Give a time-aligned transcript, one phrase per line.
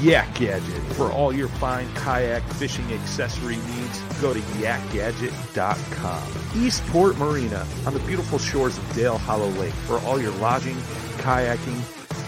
[0.00, 0.82] Yak Gadget.
[0.94, 6.22] For all your fine kayak fishing accessory needs, go to yakgadget.com.
[6.62, 9.74] Eastport Marina on the beautiful shores of Dale Hollow Lake.
[9.86, 10.76] For all your lodging,
[11.18, 11.80] kayaking,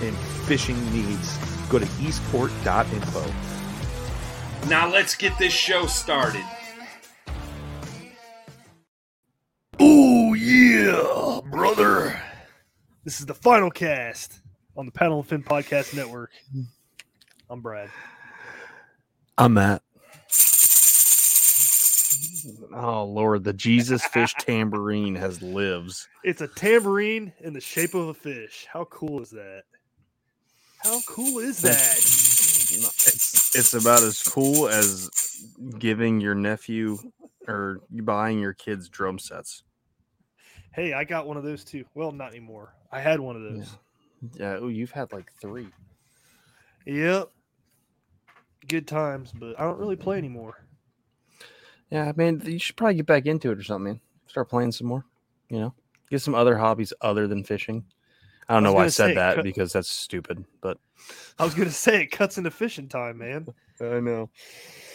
[0.03, 1.37] and fishing needs,
[1.69, 3.25] go to eastport.info.
[4.69, 6.45] Now let's get this show started.
[9.81, 12.21] Oh yeah, brother.
[13.05, 14.41] This is the final cast
[14.77, 16.31] on the Paddle and Fin Podcast Network.
[17.51, 17.89] I'm Brad.
[19.39, 19.83] I'm Matt.
[22.75, 26.07] Oh Lord, the Jesus fish tambourine has lives.
[26.25, 28.67] It's a tambourine in the shape of a fish.
[28.71, 29.63] How cool is that?
[30.85, 31.97] How cool is that?
[31.97, 35.09] It's it's about as cool as
[35.79, 36.99] giving your nephew
[37.47, 39.63] or buying your kids drum sets.
[40.75, 41.87] Hey, I got one of those too.
[41.95, 42.75] Well, not anymore.
[42.93, 43.71] I had one of those.
[44.35, 45.69] Yeah, oh, you've had like three.
[46.87, 47.31] Yep.
[48.67, 50.67] Good times, but I don't really play anymore.
[51.91, 54.01] Yeah, man, you should probably get back into it or something, man.
[54.27, 55.05] Start playing some more.
[55.49, 55.75] You know,
[56.11, 57.85] get some other hobbies other than fishing.
[58.49, 60.79] I don't I know why I said that cut- because that's stupid, but
[61.39, 63.47] I was gonna say it cuts into fishing time, man.
[63.81, 64.31] I know.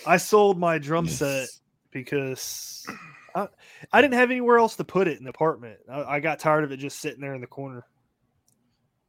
[0.05, 1.47] I sold my drum set
[1.91, 2.85] because
[3.33, 3.47] I,
[3.91, 5.79] I didn't have anywhere else to put it in the apartment.
[5.89, 7.85] I, I got tired of it just sitting there in the corner.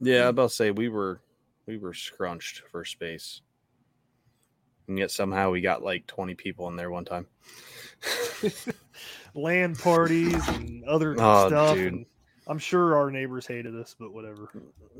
[0.00, 1.20] Yeah, I was about to say we were
[1.66, 3.40] we were scrunched for space.
[4.88, 7.26] And yet somehow we got like 20 people in there one time.
[9.34, 11.76] Land parties and other Oh, stuff.
[11.76, 12.06] and
[12.46, 14.50] I'm sure our neighbors hated us, but whatever.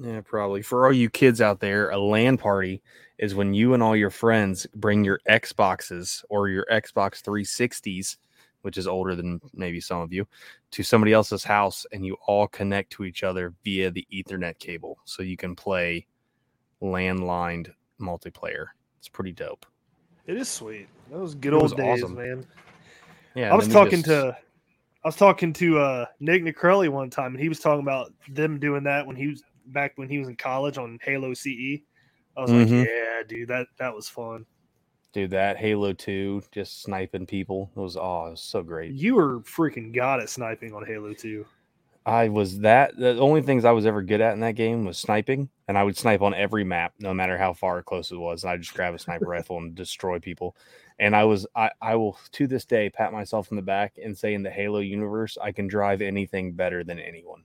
[0.01, 0.63] Yeah, probably.
[0.63, 2.83] For all you kids out there, a land party
[3.19, 8.17] is when you and all your friends bring your Xboxes or your Xbox 360s,
[8.63, 10.27] which is older than maybe some of you,
[10.71, 14.99] to somebody else's house and you all connect to each other via the Ethernet cable
[15.05, 16.07] so you can play
[16.81, 18.69] landlined multiplayer.
[18.99, 19.67] It's pretty dope.
[20.27, 20.89] It is sweet.
[21.11, 22.17] That was good It was old days, awesome.
[22.17, 22.47] man.
[23.35, 24.37] Yeah, I was talking just- to
[25.05, 28.59] I was talking to uh Nick Nicrelli one time and he was talking about them
[28.59, 31.83] doing that when he was back when he was in college on Halo CE.
[32.37, 32.79] I was Mhm.
[32.81, 34.47] like, Yeah, dude, that that was fun.
[35.13, 37.71] Dude, that Halo 2, just sniping people.
[37.77, 38.93] It was oh, it was so great.
[38.93, 41.45] You were freaking god at sniping on Halo 2.
[42.07, 44.99] I was that the only things I was ever good at in that game was
[44.99, 48.17] sniping, and I would snipe on every map, no matter how far or close it
[48.17, 48.45] was.
[48.45, 50.57] And I just grab a sniper rifle and destroy people.
[50.99, 54.17] And I was I, I will to this day pat myself in the back and
[54.17, 57.43] say in the Halo universe I can drive anything better than anyone.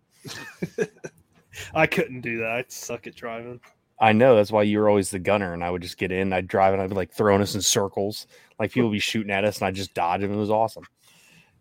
[1.74, 2.50] I couldn't do that.
[2.50, 3.60] I suck at driving.
[4.02, 6.32] I know that's why you were always the gunner, and I would just get in,
[6.32, 8.28] I'd drive, and I'd be like throwing us in circles,
[8.58, 10.32] like people would be shooting at us, and I just dodge them.
[10.32, 10.86] It was awesome.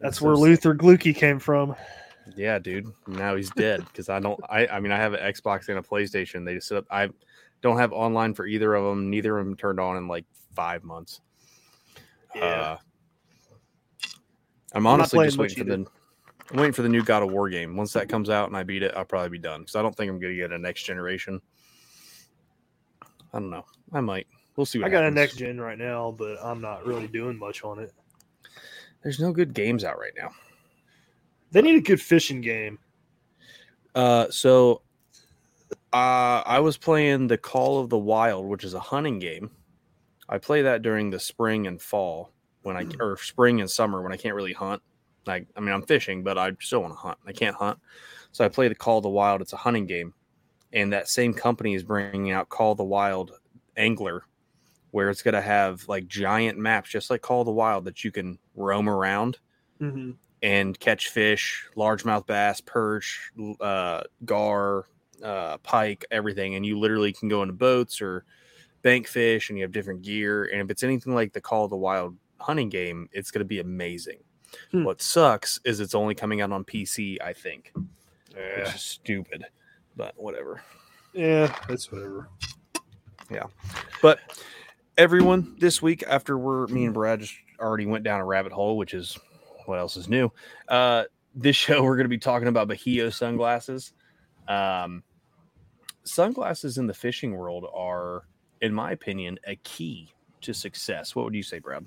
[0.01, 0.43] That's So where sick.
[0.43, 1.75] Luther Glucky came from.
[2.37, 2.93] Yeah, dude.
[3.07, 4.41] Now he's dead because I don't.
[4.49, 6.45] I I mean, I have an Xbox and a PlayStation.
[6.45, 6.87] They just set up.
[6.91, 7.09] I
[7.63, 9.11] don't have online for either of them.
[9.11, 11.21] Neither of them turned on in like five months.
[12.35, 12.43] Yeah.
[12.45, 12.77] Uh,
[14.75, 15.87] I'm honestly just waiting for the
[16.51, 17.77] I'm waiting for the new God of War game.
[17.77, 19.95] Once that comes out and I beat it, I'll probably be done because I don't
[19.95, 21.41] think I'm going to get a next generation.
[23.33, 23.67] I don't know.
[23.93, 24.27] I might.
[24.57, 24.79] We'll see.
[24.79, 25.17] What I got happens.
[25.17, 27.93] a next gen right now, but I'm not really doing much on it.
[29.03, 30.31] There's no good games out right now.
[31.51, 32.79] They need a good fishing game.
[33.95, 34.83] Uh, so
[35.93, 39.51] uh, I was playing the Call of the Wild, which is a hunting game.
[40.29, 44.13] I play that during the spring and fall when I or spring and summer when
[44.13, 44.83] I can't really hunt.
[45.27, 47.19] Like I mean, I'm fishing, but I still want to hunt.
[47.27, 47.79] I can't hunt,
[48.33, 49.41] so I play the Call of the Wild.
[49.41, 50.13] It's a hunting game,
[50.73, 53.33] and that same company is bringing out Call of the Wild
[53.77, 54.25] Angler,
[54.91, 58.05] where it's going to have like giant maps, just like Call of the Wild, that
[58.05, 59.39] you can roam around
[59.81, 60.11] Mm-hmm.
[60.43, 63.31] And catch fish, largemouth bass, perch,
[63.61, 64.87] uh, gar,
[65.23, 66.55] uh, pike, everything.
[66.55, 68.25] And you literally can go into boats or
[68.83, 70.45] bank fish, and you have different gear.
[70.45, 73.45] And if it's anything like the Call of the Wild hunting game, it's going to
[73.45, 74.19] be amazing.
[74.71, 74.85] Hmm.
[74.85, 79.45] What sucks is it's only coming out on PC, I think, which is stupid,
[79.97, 80.63] but whatever.
[81.13, 82.29] yeah, that's whatever.
[83.31, 83.45] Yeah.
[84.01, 84.21] But
[84.97, 88.79] everyone, this week after we're me and Brad just already went down a rabbit hole,
[88.79, 89.19] which is
[89.69, 90.31] what else is new.
[90.69, 91.05] Uh,
[91.35, 93.93] this show we're going to be talking about Bajio sunglasses.
[94.49, 95.03] Um,
[96.05, 98.25] sunglasses in the fishing world are,
[98.63, 101.15] in my opinion, a key to success.
[101.15, 101.87] What would you say, Brad?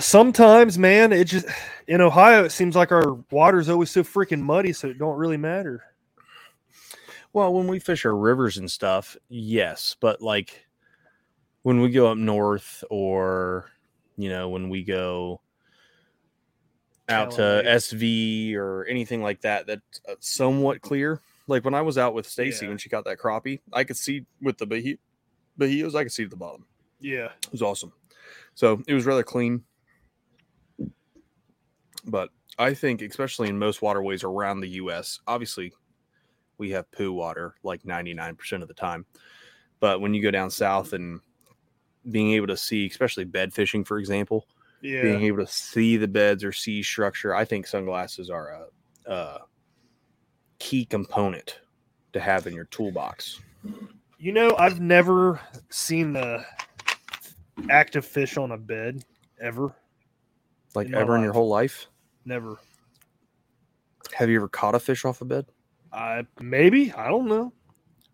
[0.00, 1.46] Sometimes, man, it just
[1.86, 5.36] in Ohio it seems like our water's always so freaking muddy, so it don't really
[5.36, 5.84] matter.
[7.32, 10.66] Well, when we fish our rivers and stuff, yes, but like
[11.62, 13.70] when we go up north or
[14.16, 15.40] you know, when we go
[17.08, 21.20] out to SV or anything like that that's uh, somewhat clear.
[21.46, 22.70] Like when I was out with Stacy Yeah.
[22.70, 24.98] when she got that crappie, I could see with the Bahi-
[25.58, 26.64] Bajios, I could see the bottom.
[27.00, 27.92] Yeah, It was awesome.
[28.54, 29.64] So it was rather clean.
[32.06, 35.72] But I think, especially in most waterways around the US, obviously
[36.56, 39.04] we have poo water like 99% of the time.
[39.80, 41.20] But when you go down south and
[42.10, 44.46] being able to see, especially bed fishing, for example,
[44.82, 45.02] yeah.
[45.02, 48.48] being able to see the beds or see structure, I think sunglasses are
[49.06, 49.38] a, a
[50.58, 51.60] key component
[52.12, 53.40] to have in your toolbox.
[54.18, 55.40] You know, I've never
[55.70, 56.44] seen the
[57.70, 59.04] active fish on a bed
[59.40, 59.74] ever.
[60.74, 61.86] Like In ever in your whole life.
[62.24, 62.58] Never.
[64.12, 65.46] Have you ever caught a fish off a bed?
[65.92, 67.52] I maybe I don't know.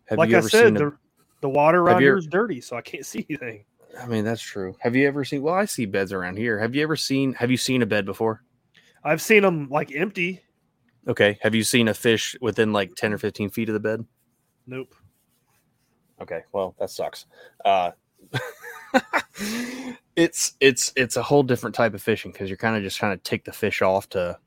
[0.05, 0.97] Have like you I ever said, seen a, the
[1.41, 3.65] the water around here is dirty, so I can't see anything.
[3.99, 4.75] I mean, that's true.
[4.79, 5.41] Have you ever seen?
[5.41, 6.59] Well, I see beds around here.
[6.59, 7.33] Have you ever seen?
[7.33, 8.43] Have you seen a bed before?
[9.03, 10.41] I've seen them like empty.
[11.07, 11.37] Okay.
[11.41, 14.05] Have you seen a fish within like ten or fifteen feet of the bed?
[14.67, 14.95] Nope.
[16.21, 16.43] Okay.
[16.51, 17.25] Well, that sucks.
[17.65, 17.91] Uh,
[20.15, 23.17] it's it's it's a whole different type of fishing because you're kind of just trying
[23.17, 24.37] to take the fish off to.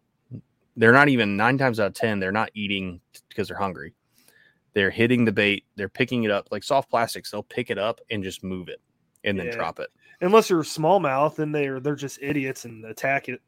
[0.76, 2.18] They're not even nine times out of ten.
[2.18, 3.94] They're not eating because they're hungry.
[4.72, 5.64] They're hitting the bait.
[5.76, 7.30] They're picking it up like soft plastics.
[7.30, 8.80] They'll pick it up and just move it
[9.24, 9.52] and then Yeah.
[9.56, 9.90] drop it.
[10.20, 13.40] Unless you're smallmouth, then they're they're just idiots and attack it.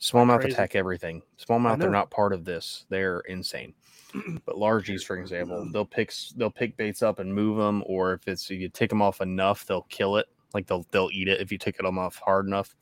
[0.00, 0.52] Smallmouth crazy.
[0.54, 1.22] attack everything.
[1.44, 2.86] Smallmouth they're not part of this.
[2.88, 3.74] They're insane.
[4.46, 8.26] But largies, for example, they'll pick they'll pick baits up and move them, or if
[8.26, 10.26] it's you take them off enough, they'll kill it.
[10.54, 12.74] Like they'll they'll eat it if you take it off hard enough.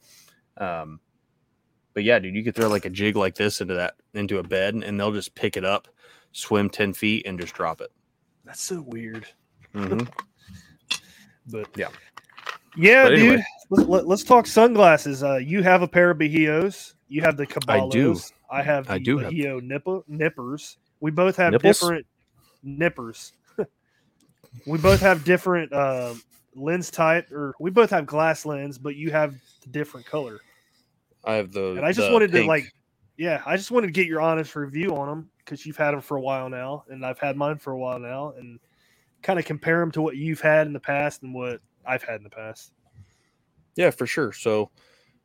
[0.57, 1.01] Um,
[1.95, 4.43] but yeah, dude, you could throw like a jig like this into that into a
[4.43, 5.89] bed, and they'll just pick it up,
[6.33, 7.91] swim ten feet, and just drop it.
[8.45, 9.27] That's so weird.
[9.75, 10.09] Mhm.
[11.51, 11.89] But Yeah.
[12.77, 13.19] yeah, But dude.
[13.19, 13.45] anyway.
[13.71, 15.23] Let, let, us talk sunglasses.
[15.23, 16.95] Uh, you have a pair of Bajios.
[17.09, 17.87] You have the Caballos.
[17.87, 18.17] I do.
[18.51, 20.79] I have the I do have- Bajio nipper, nippers.
[21.01, 21.81] We both have Nipples?
[21.81, 22.07] different
[22.63, 23.33] nippers.
[24.67, 26.15] we both have different uh,
[26.55, 30.41] lens type, or we both have glass lens, but you have the different color.
[31.25, 31.73] I have the.
[31.73, 32.73] And I just wanted to like,
[33.17, 36.01] yeah, I just wanted to get your honest review on them because you've had them
[36.01, 38.59] for a while now, and I've had mine for a while now, and
[39.27, 42.19] kind of compare them to what you've had in the past and what I've had
[42.19, 42.73] in the past.
[43.75, 44.33] Yeah, for sure.
[44.33, 44.71] So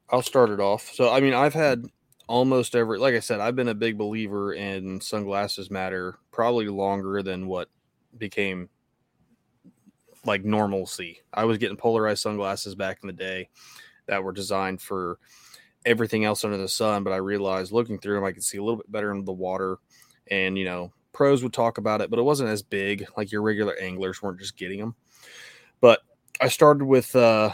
[0.10, 0.92] I'll start it off.
[0.92, 1.86] So I mean, I've had
[2.28, 7.22] almost every like I said, I've been a big believer in sunglasses matter probably longer
[7.22, 7.70] than what
[8.18, 8.70] became
[10.26, 11.20] like normalcy.
[11.32, 13.50] I was getting polarized sunglasses back in the day
[14.08, 15.20] that were designed for
[15.86, 18.64] everything else under the sun, but I realized looking through them I could see a
[18.64, 19.78] little bit better in the water
[20.32, 23.42] and you know, pros would talk about it, but it wasn't as big like your
[23.42, 24.96] regular anglers weren't just getting them.
[25.80, 26.02] But
[26.40, 27.52] I started with uh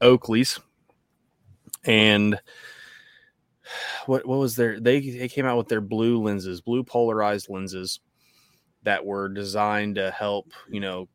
[0.00, 0.60] Oakley's,
[1.84, 2.38] and
[4.06, 4.80] what what was their?
[4.80, 8.00] They they came out with their blue lenses, blue polarized lenses
[8.82, 11.08] that were designed to help you know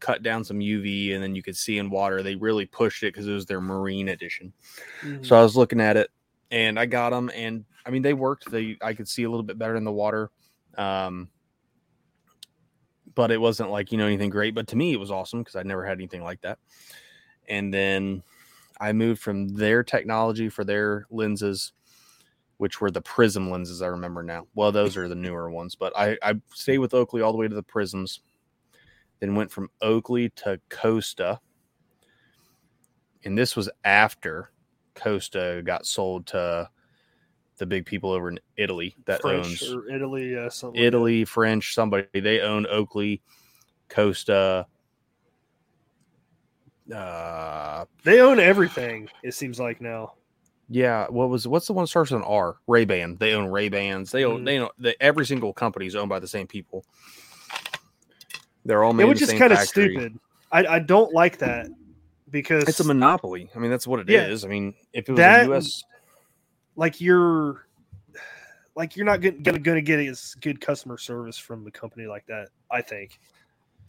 [0.00, 2.22] cut down some UV, and then you could see in water.
[2.22, 4.52] They really pushed it because it was their marine edition.
[5.02, 5.22] Mm-hmm.
[5.24, 6.10] So I was looking at it,
[6.50, 8.50] and I got them, and I mean they worked.
[8.50, 10.30] They I could see a little bit better in the water,
[10.76, 11.28] um,
[13.14, 14.54] but it wasn't like you know anything great.
[14.54, 16.58] But to me, it was awesome because I never had anything like that.
[17.48, 18.22] And then
[18.80, 21.72] I moved from their technology for their lenses,
[22.58, 23.82] which were the Prism lenses.
[23.82, 24.46] I remember now.
[24.54, 27.48] Well, those are the newer ones, but I I stayed with Oakley all the way
[27.48, 28.20] to the Prisms.
[29.20, 31.40] Then went from Oakley to Costa,
[33.24, 34.50] and this was after
[34.94, 36.70] Costa got sold to
[37.60, 40.82] the big people over in Italy that French owns or Italy, uh, something.
[40.92, 42.08] like French, somebody.
[42.20, 43.22] They own Oakley,
[43.88, 44.66] Costa.
[46.92, 49.08] Uh, They own everything.
[49.22, 50.14] It seems like now.
[50.68, 51.06] yeah.
[51.08, 52.56] What was what's the one that starts with an R?
[52.66, 53.16] Ray Ban.
[53.20, 54.10] They own Ray Bans.
[54.10, 54.44] They own Mm.
[54.46, 56.84] they know they, every single company is owned by the same people.
[58.64, 59.04] They're all made.
[59.04, 60.18] Was just kind of stupid.
[60.52, 61.68] I, I don't like that
[62.30, 63.48] because It's a monopoly.
[63.54, 64.42] I mean, that's what it is.
[64.42, 64.48] Yeah.
[64.48, 65.84] I mean, if it was That- a U.S.
[66.80, 67.66] like you're
[68.74, 72.48] like you're not gonna, gonna get as good customer service from a company like that.
[72.70, 73.20] I think.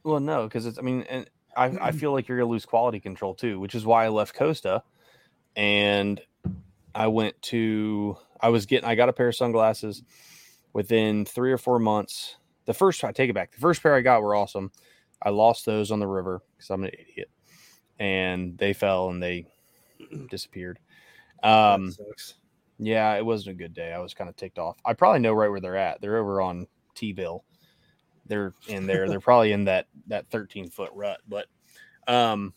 [0.04, 0.78] Well, no, because it's.
[0.78, 3.86] I mean, and I, I feel like you're gonna lose quality control too, which is
[3.86, 4.84] why I left Costa,
[5.56, 6.20] and
[6.94, 8.18] I went to.
[8.42, 8.90] I was getting.
[8.90, 10.04] I got a pair of sunglasses
[10.74, 12.36] within three or four months.
[12.66, 13.54] The first, I take it back.
[13.54, 14.70] The first pair I got were awesome.
[15.24, 17.30] I lost those on the river because I'm an idiot,
[18.00, 19.48] and they fell and they
[20.30, 20.78] disappeared.
[21.42, 22.36] That Um, sucks.
[22.82, 23.94] Yeah, it wasn't a good day.
[23.94, 24.76] I was kind of ticked off.
[24.84, 26.02] I probably know right where they're at.
[26.02, 27.44] They're over on T-Bill.
[28.26, 29.08] They're in there.
[29.08, 31.22] They're probably in that that 13 foot rut.
[31.28, 31.46] But
[32.08, 32.54] um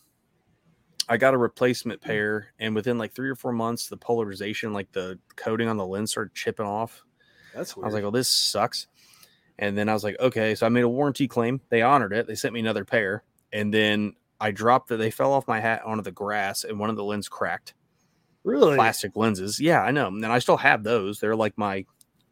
[1.07, 4.91] I got a replacement pair, and within like three or four months, the polarization, like
[4.93, 7.05] the coating on the lens, started chipping off.
[7.55, 7.85] That's weird.
[7.85, 8.87] I was like, "Oh, this sucks."
[9.59, 11.61] And then I was like, "Okay." So I made a warranty claim.
[11.69, 12.27] They honored it.
[12.27, 14.97] They sent me another pair, and then I dropped it.
[14.97, 17.75] They fell off my hat onto the grass, and one of the lens cracked
[18.45, 19.61] really plastic lenses.
[19.61, 20.07] Yeah, I know.
[20.09, 21.19] And I still have those.
[21.19, 21.85] They're like my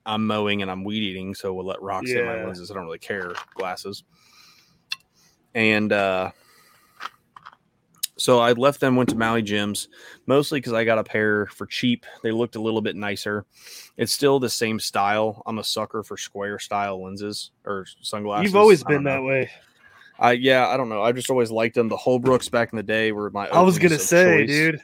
[0.05, 2.71] I'm mowing and I'm weed eating, so we'll let rocks in my lenses.
[2.71, 4.05] I don't really care glasses.
[5.55, 6.31] And uh
[8.19, 9.89] so I left them, went to Maui Jims,
[10.27, 12.07] mostly because I got a pair for cheap.
[12.23, 13.47] They looked a little bit nicer.
[13.97, 15.43] It's still the same style.
[15.45, 18.45] I'm a sucker for square style lenses or sunglasses.
[18.45, 19.11] You've always been know.
[19.11, 19.51] that way.
[20.21, 21.03] I yeah, I don't know.
[21.03, 21.89] I just always liked them.
[21.89, 23.49] The Holbrooks back in the day were my.
[23.49, 24.49] I was gonna say, choice.
[24.49, 24.81] dude,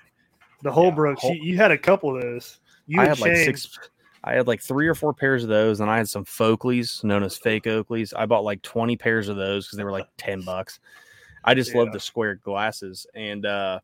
[0.63, 1.19] the Holbrooks.
[1.19, 2.59] Hol- you, you had a couple of those.
[2.87, 3.79] You I had like six.
[4.25, 7.23] I had like three or four pairs of those, and I had some Folkleys, known
[7.23, 8.13] as fake Oakleys.
[8.17, 10.81] I bought like twenty pairs of those because they were like ten bucks.
[11.45, 13.81] I just love the square glasses, and uh,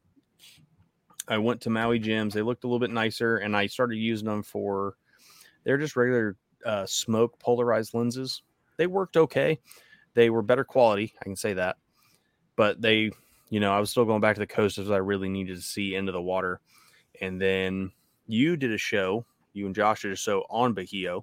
[1.28, 2.34] I went to Maui Jims.
[2.34, 4.96] They looked a little bit nicer, and I started using them for.
[5.64, 8.42] They're just regular uh, smoke polarized lenses.
[8.76, 9.60] They worked okay.
[10.14, 11.14] They were better quality.
[11.20, 11.76] I can say that,
[12.56, 13.10] but they,
[13.54, 15.94] you know, I was still going back to the Costas I really needed to see
[15.94, 16.58] into the water,
[17.20, 17.92] and then
[18.26, 19.24] you did a show.
[19.52, 21.22] You and Josh did a show on Bajio.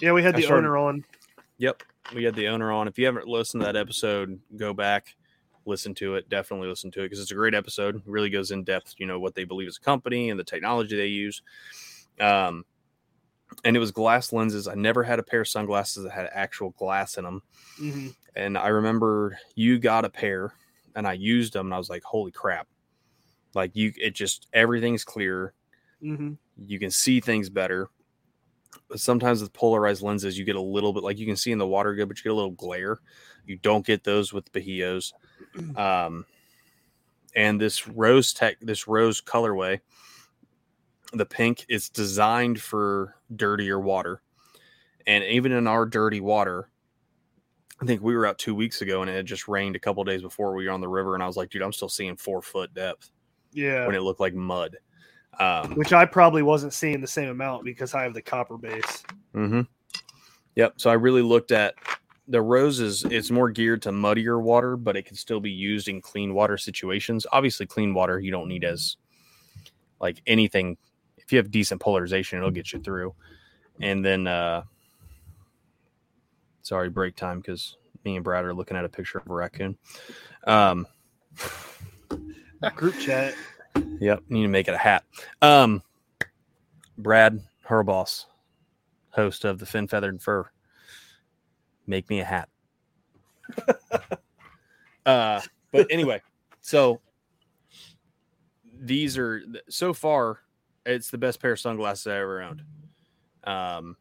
[0.00, 1.04] Yeah, we had the started- owner on.
[1.58, 1.82] Yep,
[2.14, 2.88] we had the owner on.
[2.88, 5.14] If you haven't listened to that episode, go back,
[5.66, 6.28] listen to it.
[6.28, 7.96] Definitely listen to it because it's a great episode.
[7.96, 8.94] It really goes in depth.
[8.98, 11.42] You know what they believe as a company and the technology they use.
[12.18, 12.64] Um,
[13.64, 14.68] and it was glass lenses.
[14.68, 17.42] I never had a pair of sunglasses that had actual glass in them.
[17.76, 20.54] hmm And I remember you got a pair,
[20.96, 22.68] and I used them, and I was like, "Holy crap!"
[23.54, 25.52] Like you, it just everything's clear.
[26.00, 26.32] hmm
[26.66, 27.88] you can see things better.
[28.96, 31.66] Sometimes with polarized lenses, you get a little bit like you can see in the
[31.66, 32.98] water good, but you get a little glare.
[33.46, 35.12] You don't get those with Bajios.
[35.76, 36.26] Um,
[37.34, 39.80] and this rose tech, this rose colorway,
[41.12, 44.22] the pink, it's designed for dirtier water.
[45.06, 46.70] And even in our dirty water,
[47.80, 50.04] I think we were out two weeks ago and it had just rained a couple
[50.04, 51.14] days before we were on the river.
[51.14, 53.10] And I was like, dude, I'm still seeing four foot depth
[53.52, 54.76] Yeah, when it looked like mud.
[55.38, 59.02] Um, which I probably wasn't seeing the same amount because I have the copper base.
[59.34, 59.62] Mm-hmm.
[60.56, 60.74] Yep.
[60.76, 61.74] So I really looked at
[62.28, 63.04] the roses.
[63.04, 66.58] It's more geared to muddier water, but it can still be used in clean water
[66.58, 67.26] situations.
[67.32, 68.96] Obviously, clean water you don't need as
[70.00, 70.76] like anything.
[71.16, 73.14] If you have decent polarization, it'll get you through.
[73.80, 74.64] And then, uh
[76.62, 79.76] sorry, break time because me and Brad are looking at a picture of a raccoon.
[80.46, 80.86] Um,
[82.76, 83.34] Group chat.
[83.74, 85.04] Yep, need to make it a hat.
[85.42, 85.82] Um,
[86.96, 88.26] Brad Herboss,
[89.10, 90.50] host of the Fin Feathered Fur,
[91.86, 92.48] make me a hat.
[95.06, 95.40] uh,
[95.72, 96.20] but anyway,
[96.60, 97.00] so
[98.80, 100.40] these are so far,
[100.86, 102.62] it's the best pair of sunglasses I ever owned.
[103.44, 103.96] Um,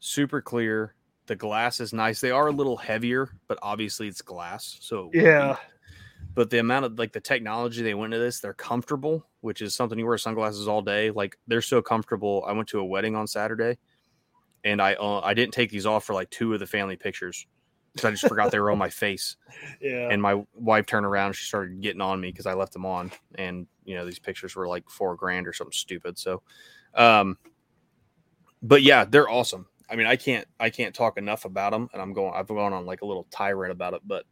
[0.00, 0.94] super clear.
[1.26, 2.20] The glass is nice.
[2.20, 5.56] They are a little heavier, but obviously it's glass, so Yeah.
[6.36, 9.74] But the amount of like the technology they went into this, they're comfortable, which is
[9.74, 11.10] something you wear sunglasses all day.
[11.10, 12.44] Like they're so comfortable.
[12.46, 13.78] I went to a wedding on Saturday,
[14.62, 17.46] and I uh, I didn't take these off for like two of the family pictures
[17.94, 19.36] because I just forgot they were on my face.
[19.80, 20.08] Yeah.
[20.10, 23.10] And my wife turned around, she started getting on me because I left them on,
[23.36, 26.18] and you know these pictures were like four grand or something stupid.
[26.18, 26.42] So,
[26.94, 27.38] um,
[28.62, 29.66] but yeah, they're awesome.
[29.88, 32.74] I mean, I can't I can't talk enough about them, and I'm going I've gone
[32.74, 34.26] on like a little tirade about it, but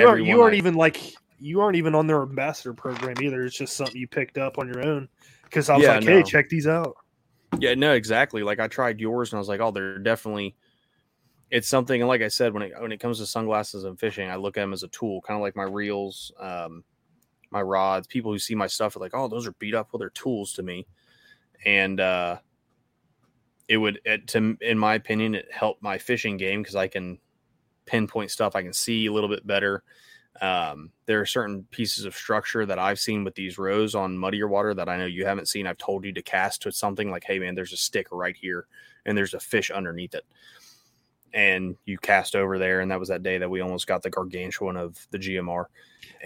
[0.00, 1.00] you aren't you aren't I- even like
[1.38, 3.44] you aren't even on their ambassador program either.
[3.44, 5.08] It's just something you picked up on your own.
[5.44, 6.22] Because I was Yeah, like, hey, no.
[6.22, 6.96] check these out.
[7.60, 8.42] Yeah, no, exactly.
[8.42, 10.56] Like I tried yours and I was like, oh, they're definitely
[11.50, 14.30] it's something and like I said, when it when it comes to sunglasses and fishing,
[14.30, 16.82] I look at them as a tool, kind of like my reels, um,
[17.50, 18.06] my rods.
[18.06, 19.88] People who see my stuff are like, oh, those are beat up.
[19.92, 20.86] Well, they're tools to me.
[21.66, 22.38] And uh
[23.68, 27.18] it would it, to in my opinion, it helped my fishing game because I can
[27.92, 29.82] pinpoint stuff, I can see a little bit better.
[30.40, 34.48] Um, there are certain pieces of structure that I've seen with these rows on muddier
[34.48, 35.66] water that I know you haven't seen.
[35.66, 38.66] I've told you to cast to something like, hey man, there's a stick right here
[39.04, 40.24] and there's a fish underneath it.
[41.34, 44.10] And you cast over there, and that was that day that we almost got the
[44.10, 45.64] gargantuan of the GMR.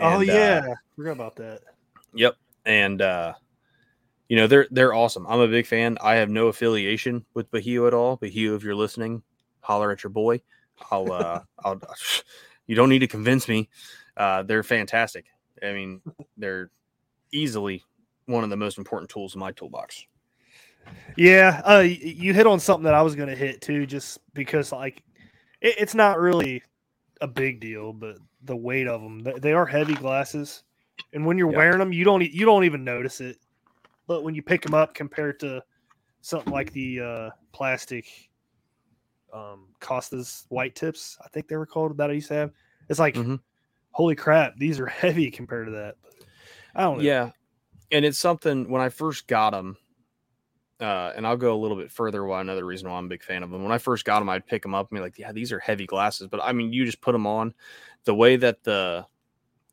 [0.01, 1.63] oh And, uh, yeah, forgot about that.
[2.15, 2.37] Yep.
[2.65, 3.35] And uh
[4.29, 5.27] you know, they're they're awesome.
[5.29, 5.99] I'm a big fan.
[6.01, 8.19] I have no affiliation with Bajio at all.
[8.19, 9.23] Bajio, if you're listening,
[9.61, 10.41] holler at your boy.
[10.91, 11.81] I'll uh I'll
[12.67, 13.69] you don't need to convince me.
[14.17, 15.27] Uh they're fantastic.
[15.63, 16.03] I mean,
[16.37, 16.71] they're
[17.33, 17.83] easily
[18.27, 20.07] one of the most important tools in my toolbox.
[21.17, 24.71] Yeah, uh, you hit on something that I was going to hit too, just because
[24.71, 25.03] like
[25.63, 26.63] it, it's not really
[27.21, 30.63] a big deal, but the weight of them, they, are heavy glasses,
[31.15, 31.57] and when you're Yeah.
[31.57, 33.39] wearing them, you don't you don't even notice it,
[34.07, 35.63] but when you pick them up compared to
[36.21, 38.07] something like the uh, plastic
[39.37, 42.53] um, Costas white tips, I think they were called that I used to have.
[42.89, 43.41] It's like, Mhm.
[43.91, 45.97] holy crap, these are heavy compared to that.
[46.03, 46.15] But
[46.75, 47.05] I don't know.
[47.05, 47.31] Yeah.
[47.93, 49.77] And it's something when I first got them,
[50.81, 52.25] uh, and I'll go a little bit further.
[52.25, 53.63] Why another reason why I'm a big fan of them.
[53.63, 55.59] When I first got them, I'd pick them up and be like, "Yeah, these are
[55.59, 57.55] heavy glasses." But I mean, you just put them on.
[58.05, 59.07] The way that the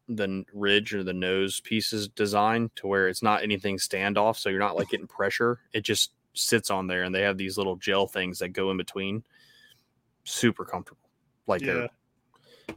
[0.09, 4.49] the ridge or the nose piece is designed to where it's not anything standoff, so
[4.49, 5.59] you're not like getting pressure.
[5.73, 8.77] It just sits on there, and they have these little gel things that go in
[8.77, 9.23] between.
[10.23, 11.09] Super comfortable.
[11.47, 11.73] Like Yeah.
[11.73, 11.89] they're.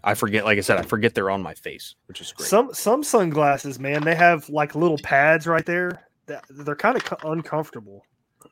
[0.03, 2.49] I forget, like I said, I forget they're on my face, which is great.
[2.49, 6.09] Some some sunglasses, man, they have like little pads right there.
[6.27, 8.05] That they're kind of co- uncomfortable.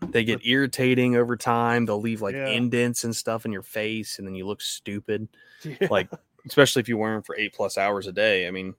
[0.08, 1.86] they get irritating over time.
[1.86, 2.48] They'll leave like Yeah.
[2.48, 5.28] indents and stuff in your face, and then you look stupid.
[5.64, 5.88] Yeah.
[5.90, 6.08] Like,
[6.46, 8.46] especially if you wear them for eight plus hours a day.
[8.46, 8.74] I mean,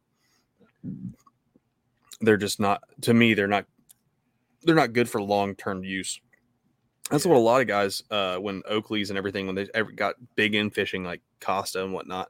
[2.22, 2.84] they're just not.
[3.02, 3.66] To me, they're not.
[4.64, 6.20] They're not good for long term use.
[7.12, 10.16] That's what a lot of guys, uh, when Oakleys and everything, when they ever got
[10.36, 12.30] big in fishing, like Costa and whatnot,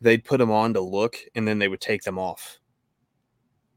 [0.00, 2.58] they'd put them on to look, and then they would take them off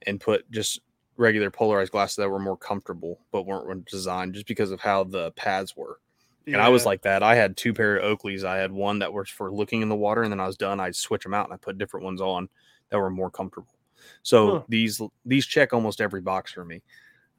[0.08, 0.82] and put just
[1.16, 5.32] regular polarized glasses that were more comfortable but weren't designed just because of how the
[5.34, 6.00] pads were.
[6.48, 7.24] And I was like that.
[7.24, 8.44] I had two pair of Oakleys.
[8.44, 10.80] I had one that was for looking in the water, and then I was done.
[10.80, 12.50] I'd switch them out and I put different ones on
[12.90, 13.76] that were more comfortable.
[14.24, 14.62] So Huh.
[14.68, 16.82] these these check almost every box for me.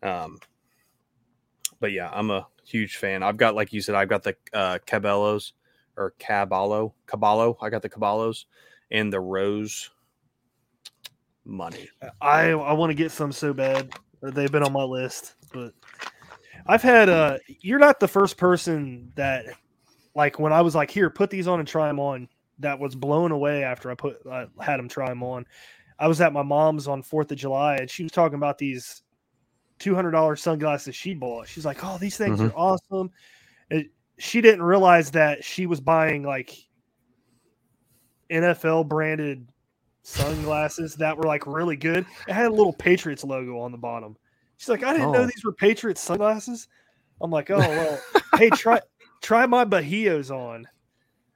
[0.03, 0.39] Um,
[1.85, 3.23] but yeah, I'm a huge fan.
[3.23, 5.53] I've got like you said, I've got the uh, Caballos
[5.99, 7.59] or Caballo, Caballo.
[7.61, 8.47] I got the Caballos
[8.91, 9.91] and the Rose
[11.45, 11.91] money.
[12.23, 13.93] I I want to get some so bad.
[14.23, 15.75] They've been on my list, but
[16.67, 19.45] I've had uh you're not the first person that
[20.15, 22.95] like when I was like here put these on and try them on that was
[22.95, 25.45] blown away after I put I had them try them on.
[25.99, 29.04] I was at my mom's on 4th of July and she was talking about these
[29.81, 31.49] $200 sunglasses she bought.
[31.49, 32.51] She's like, "Oh, these things Mhm.
[32.51, 33.11] are awesome."
[33.71, 36.57] And she didn't realize that she was buying like
[38.31, 39.49] NFL branded
[40.03, 42.07] sunglasses that were like really good.
[42.29, 44.17] It had a little Patriots logo on the bottom.
[44.57, 45.27] She's like, I didn't know Oh.
[45.27, 46.69] these were Patriots sunglasses.
[47.21, 48.01] I'm like, oh well,
[48.37, 48.81] hey, try
[49.23, 50.67] try my Bajios on.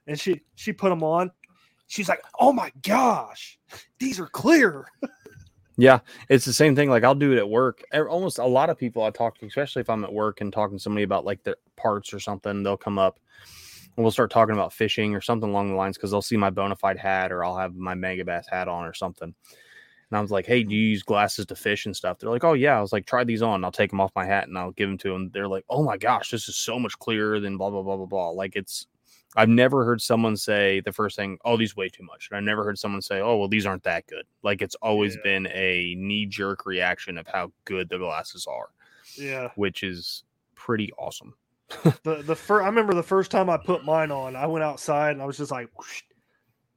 [0.06, 1.30] And she she put them on.
[1.86, 3.58] She's like, oh my gosh,
[3.98, 4.86] these are clear.
[5.80, 6.90] Yeah, it's the same thing.
[6.90, 7.84] Like I'll do it at work.
[7.94, 10.76] Almost a lot of people I talk to, especially if I'm at work and talking
[10.76, 13.20] to somebody about like their parts or something, they'll come up
[13.96, 16.50] and we'll start talking about fishing or something along the lines because they'll see my
[16.50, 19.34] Bonafide hat or I'll have my Megabass hat on or something.
[20.10, 22.44] And I was like, "Hey, do you use glasses to fish and stuff?" They're like,
[22.44, 23.64] "Oh yeah." I was like, "Try these on.
[23.64, 25.84] I'll take them off my hat and I'll give them to them." They're like, "Oh
[25.84, 28.86] my gosh, this is so much clearer than blah blah blah blah blah." Like it's,
[29.36, 32.40] I've never heard someone say the first thing, "Oh, these way too much." And I
[32.40, 35.18] never heard someone say, "Oh, well, these aren't that good." Like it's always Yeah.
[35.18, 38.70] been a knee jerk reaction of how good the glasses are,
[39.16, 39.52] Yeah.
[39.54, 40.24] which is
[40.56, 41.36] pretty awesome.
[42.04, 45.12] The the first I remember the first time I put mine on, I went outside
[45.12, 46.02] and I was just like, "Whoosh,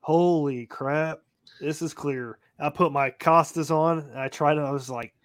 [0.02, 1.22] "Holy crap,
[1.60, 4.62] this is clear." I put my Costas on and I tried it.
[4.62, 5.16] I was like,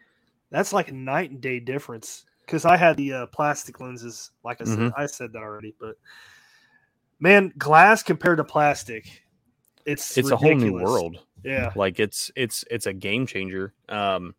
[0.50, 4.60] "That's like a night and day difference." Because I had the uh, plastic lenses, like
[4.60, 4.96] I said, Mhm.
[4.96, 5.76] I said that already.
[5.80, 5.96] But
[7.20, 9.22] man, glass compared to plastic,
[9.84, 11.18] it's It's a whole new world.
[11.44, 13.72] Yeah, like it's it's it's a game changer.
[13.88, 14.34] Um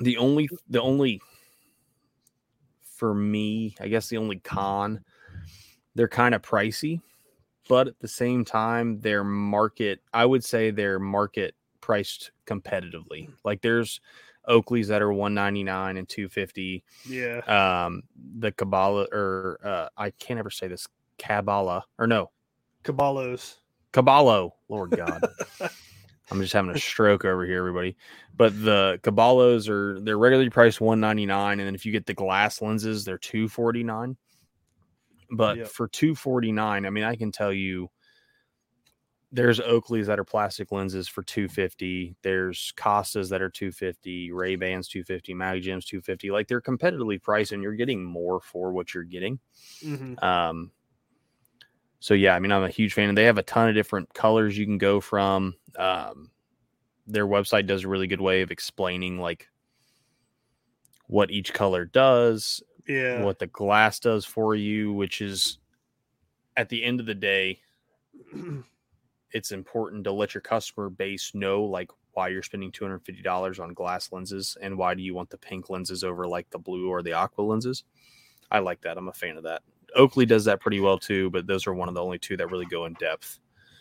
[0.00, 1.20] the only the only
[2.82, 5.02] for me i guess the only con
[5.94, 7.00] they're kind of pricey
[7.68, 13.28] but at the same time they're market i would say they're market priced competitively.
[13.44, 14.00] Like there's
[14.48, 17.84] oakleys that are 199 and 250 yeah.
[17.84, 18.02] um
[18.38, 20.86] the kabbalah or uh i can't ever say this
[21.18, 22.30] kabbalah or no
[22.84, 23.60] Caballos.
[23.92, 25.26] Caballo, Lord God.
[26.30, 27.96] I'm just having a stroke over here, everybody.
[28.34, 32.60] But the Caballos are they're regularly priced 199 and then if you get the glass
[32.60, 34.16] lenses, they're 249.
[35.30, 35.66] But Yep.
[35.66, 37.90] for 249, I mean, I can tell you
[39.32, 42.16] there's Oakleys that are plastic lenses for 250.
[42.22, 46.30] There's Costas that are 250, Ray Bans 250, Mag Gems 250.
[46.30, 49.40] Like they're competitively priced and you're getting more for what you're getting.
[49.82, 50.72] hmm Um,
[52.00, 54.12] so yeah, I mean, I'm a huge fan, and they have a ton of different
[54.14, 55.54] colors you can go from.
[55.78, 56.30] Um,
[57.06, 59.48] their website does a really good way of explaining like
[61.06, 63.22] what each color does, Yeah.
[63.22, 65.58] what the glass does for you, which is
[66.56, 67.60] at the end of the day,
[69.32, 74.10] it's important to let your customer base know like why you're spending $250 on glass
[74.10, 77.12] lenses and why do you want the pink lenses over like the blue or the
[77.12, 77.84] aqua lenses.
[78.50, 78.96] I like that.
[78.96, 79.62] I'm a fan of that.
[79.94, 82.50] Oakley does that pretty well too, but those are one of the only two that
[82.50, 83.38] really go in depth.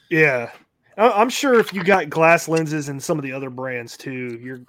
[0.09, 0.51] Yeah,
[0.97, 4.61] I'm sure if you got glass lenses and some of the other brands too, you're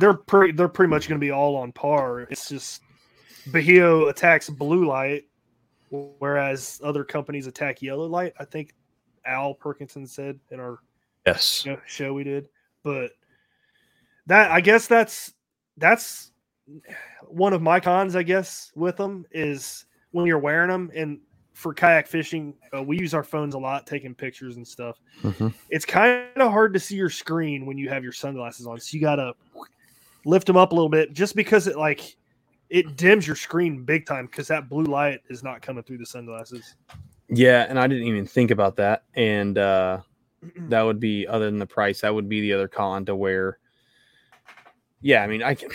[0.00, 2.20] they're pretty they're pretty much going to be all on par.
[2.30, 2.82] It's just
[3.50, 5.24] Bajio attacks blue light,
[5.90, 8.32] whereas other companies attack yellow light.
[8.40, 8.74] I think
[9.26, 10.78] Al Perkinson said in our
[11.26, 11.64] Yes.
[11.86, 12.48] show we did,
[12.82, 13.12] but
[14.26, 15.32] that I guess that's
[15.76, 16.32] that's
[17.28, 18.16] one of my cons.
[18.16, 21.18] I guess with them is when you're wearing them and
[21.54, 24.98] for kayak fishing, uh, we use our phones a lot, taking pictures and stuff.
[25.22, 25.52] Mhm.
[25.68, 28.94] It's kind of hard to see your screen when you have your sunglasses on, so
[28.94, 29.34] you gotta
[30.24, 32.16] lift them up a little bit, just because it like
[32.70, 36.06] it dims your screen big time because that blue light is not coming through the
[36.06, 36.74] sunglasses.
[37.28, 39.04] Yeah, and I didn't even think about that.
[39.14, 40.00] And uh
[40.68, 43.58] that would be other than the price, that would be the other con to where
[45.02, 45.68] yeah, I mean I can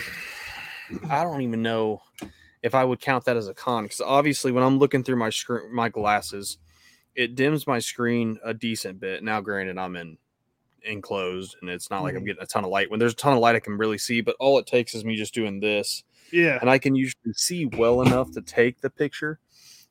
[1.08, 2.02] I don't even know
[2.62, 5.30] if I would count that as a con because obviously when I'm looking through my
[5.30, 6.58] screen my glasses,
[7.14, 9.22] it dims my screen a decent bit.
[9.22, 10.18] Now, granted, I'm in
[10.82, 12.26] enclosed and it's not like I'm Mhm.
[12.26, 12.90] getting a ton of light.
[12.90, 15.04] When there's a ton of light, I can really see, but all it takes is
[15.04, 18.90] me just doing this Yeah, and I can usually see well enough to take the
[18.90, 19.40] picture.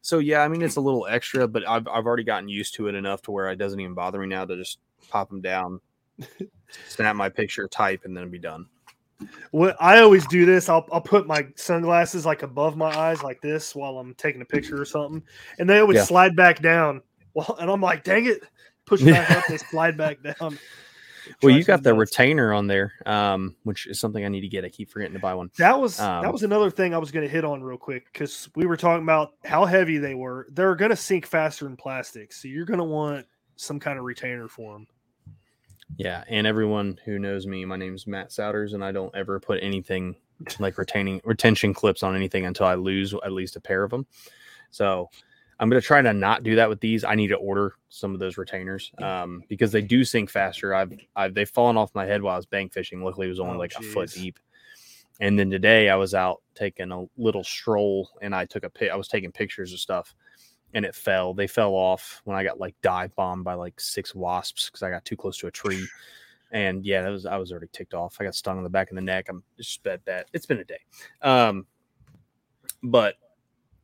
[0.01, 2.87] So yeah, I mean it's a little extra, but I've I've already gotten used to
[2.87, 5.81] it enough to where it doesn't even bother me now to just pop them down,
[6.87, 8.67] snap my picture, type, and then be done.
[9.51, 13.41] What I always do this, I'll I'll put my sunglasses like above my eyes like
[13.41, 15.23] this while I'm taking a picture or something,
[15.59, 16.03] and they always Yeah.
[16.03, 17.01] slide back down.
[17.33, 18.43] Well, and I'm like, dang it,
[18.85, 20.57] push back up, they slide back down.
[21.41, 22.11] Well, you got the nuts.
[22.11, 24.63] retainer on there, um, which is something I need to get.
[24.63, 25.49] I keep forgetting to buy one.
[25.57, 28.05] That was um, that was another thing I was going to hit on real quick
[28.11, 30.47] because we were talking about how heavy they were.
[30.51, 33.25] They're going to sink faster in plastic, so you're going to want
[33.57, 34.87] some kind of retainer for them.
[35.95, 39.59] Yeah, and everyone who knows me, my name's Matt Sowders, and I don't ever put
[39.63, 40.15] anything
[40.59, 44.05] like retaining retention clips on anything until I lose at least a pair of them.
[44.69, 45.09] So
[45.59, 47.03] I'm gonna try to not do that with these.
[47.03, 50.75] I need to order some of those retainers um, because they do sink faster.
[50.75, 53.01] I've, I've they've fallen off my head while I was bank fishing.
[53.01, 54.37] Luckily, it was only Oh, like a foot deep.
[55.19, 58.91] And then today I was out taking a little stroll, and I took a pic.
[58.91, 60.13] I was taking pictures of stuff,
[60.73, 61.33] and it fell.
[61.33, 64.89] They fell off when I got like dive bombed by like six wasps because I
[64.89, 65.87] got too close to a tree.
[66.51, 68.17] And yeah, that was I was already ticked off.
[68.19, 69.27] I got stung in the back of the neck.
[69.29, 70.79] I'm just bad that it's been a day.
[71.21, 71.65] Um,
[72.83, 73.15] but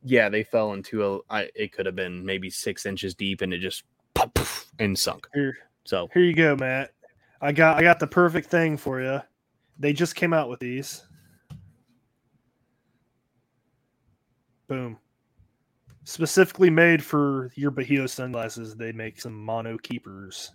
[0.02, 1.18] yeah, they fell into a.
[1.30, 4.98] I, it could have been maybe six inches deep, and it just pop, poof, and
[4.98, 5.26] sunk.
[5.34, 6.92] Here, So here you go, Matt.
[7.40, 9.20] I got I got the perfect thing for you.
[9.78, 11.02] They just came out with these.
[14.68, 14.98] Boom.
[16.04, 20.52] Specifically made for your Bajio sunglasses, they make some mono keepers.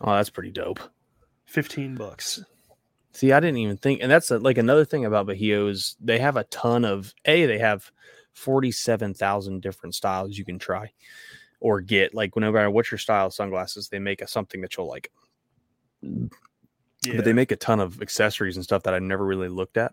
[0.00, 0.78] oh, that's pretty dope.
[1.46, 2.40] 15 bucks.
[3.12, 6.20] See, I didn't even think, and that's a, like another thing about Bajio is they
[6.20, 7.46] have a ton of a.
[7.46, 7.90] They have
[8.32, 10.92] forty-seven thousand different styles you can try
[11.58, 12.14] or get.
[12.14, 15.10] Like, no matter what your style of sunglasses, they make a something that you'll like.
[16.02, 17.16] Yeah.
[17.16, 19.92] But they make a ton of accessories and stuff that I never really looked at,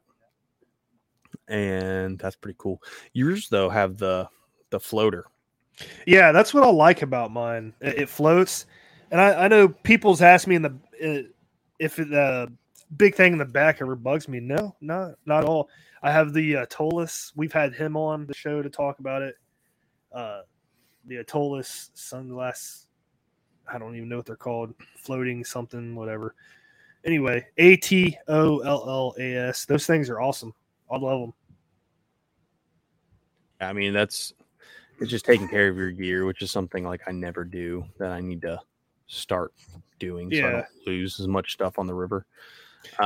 [1.48, 2.84] and that's pretty cool.
[3.14, 4.30] Yours though have the
[4.70, 5.26] the floater.
[6.06, 7.74] Yeah, that's what I like about mine.
[7.82, 8.66] It, it floats,
[9.12, 11.30] and I, I know people's asked me in the uh,
[11.80, 12.52] if the
[12.96, 14.40] big thing in the back ever bugs me.
[14.40, 15.70] No, not not at all.
[16.02, 17.32] I have the uh, Tolus.
[17.36, 19.36] We've had him on the show to talk about it.
[20.12, 20.42] Uh,
[21.06, 22.86] the Atollas sunglass.
[23.72, 24.74] I don't even know what they're called.
[24.98, 26.36] Floating something, whatever.
[27.06, 29.66] Anyway, A T O L L A S.
[29.66, 30.54] Those things are awesome.
[30.90, 31.34] I love them.
[33.60, 34.34] I mean, that's
[35.00, 38.12] it's just taking care of your gear, which is something like I never do that
[38.12, 38.60] I need to
[39.08, 39.54] start
[40.00, 40.52] doing so I Yeah.
[40.52, 42.26] don't lose as much stuff on the river.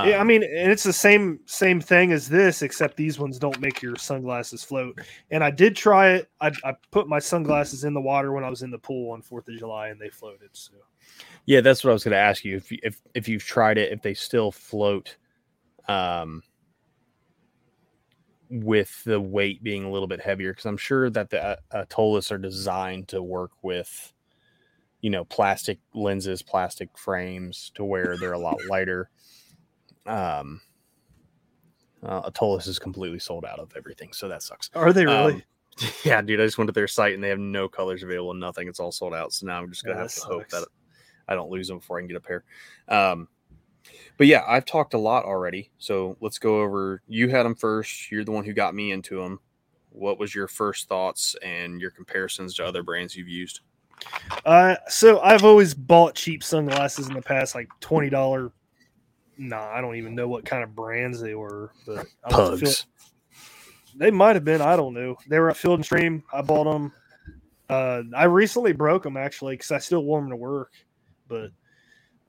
[0.05, 3.39] yeah, I Um, mean, and it's the same same thing as this, except these ones
[3.39, 4.97] don't make your sunglasses float.
[5.31, 6.29] And I did try it.
[6.39, 9.21] I, I put my sunglasses in the water when I was in the pool on
[9.21, 10.49] Fourth of July, and they floated.
[10.53, 10.73] So
[11.45, 13.77] yeah, that's what I was going to ask you if you, if if you've tried
[13.77, 15.17] it, if they still float,
[15.87, 16.43] um,
[18.51, 22.31] with the weight being a little bit heavier, because I'm sure that the uh, Atollas
[22.31, 24.13] are designed to work with,
[24.99, 29.09] you know, plastic lenses, plastic frames, to where they're a lot lighter.
[30.05, 30.61] Um,
[32.03, 34.69] uh, Atollas is completely sold out of everything, so that sucks.
[34.75, 35.33] are they really?
[35.35, 35.43] Um,
[36.03, 38.67] yeah, dude, I just went to their site and they have no colors available, nothing.
[38.67, 39.33] It's all sold out.
[39.33, 40.67] So now I'm just gonna have to hope that
[41.27, 42.43] I don't lose them before I can get a pair.
[42.87, 43.27] Um,
[44.17, 45.71] but yeah, I've talked a lot already.
[45.77, 47.01] So let's go over.
[47.07, 48.11] You had them first.
[48.11, 49.39] You're the one who got me into them.
[49.89, 53.61] What was your first thoughts and your comparisons to other brands you've used?
[54.45, 58.51] Uh, so I've always bought cheap sunglasses in the past, like twenty dollar.
[59.37, 62.85] Nah, I don't even know what kind of brands they were, but I went to
[63.95, 64.61] they might have been.
[64.61, 65.17] I don't know.
[65.27, 66.23] They were at Field and Stream.
[66.31, 66.91] I bought them.
[67.69, 70.71] Uh, I recently broke them actually because I still wore them to work.
[71.27, 71.51] But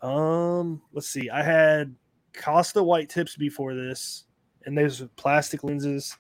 [0.03, 1.31] um, let's see.
[1.31, 1.95] I had
[2.35, 4.25] Costa white tips before this,
[4.67, 6.17] and those plastic lenses,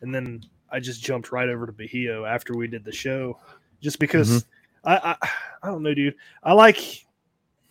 [0.00, 3.38] and then I just jumped right over to Bajio after we did the show,
[3.80, 4.46] just because
[4.84, 5.28] I, I
[5.62, 6.14] I don't know, dude.
[6.42, 7.06] I like